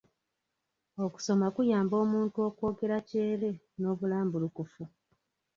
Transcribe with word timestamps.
Okusoma 1.05 1.47
kuyamba 1.55 1.95
omuntu 2.03 2.37
okwogera 2.47 2.97
kyere 3.09 3.49
n'obulambulukufu. 3.79 4.83